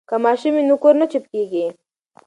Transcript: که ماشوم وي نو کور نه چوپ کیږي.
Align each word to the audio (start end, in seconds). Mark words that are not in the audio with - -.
که 0.09 0.15
ماشوم 0.25 0.53
وي 0.55 0.63
نو 0.69 0.75
کور 0.83 0.93
نه 1.01 1.05
چوپ 1.11 1.25
کیږي. 1.33 1.65